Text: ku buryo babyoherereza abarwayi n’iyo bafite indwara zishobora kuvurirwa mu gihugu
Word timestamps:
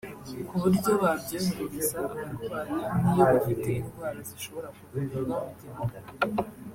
ku 0.47 0.53
buryo 0.61 0.91
babyoherereza 1.01 1.99
abarwayi 2.09 2.75
n’iyo 3.01 3.25
bafite 3.31 3.67
indwara 3.81 4.19
zishobora 4.27 4.67
kuvurirwa 4.75 5.37
mu 5.45 5.51
gihugu 5.61 5.95